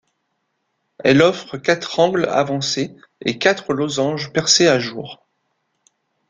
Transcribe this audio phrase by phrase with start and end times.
[1.03, 5.27] Elle offre quatre angles avancés et quatre losanges percés à jour.